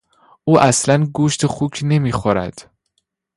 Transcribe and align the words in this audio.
او 0.43 0.59
اصلا 0.59 1.05
گوشت 1.13 1.45
خوک 1.45 1.79
نمیخورد. 1.83 2.71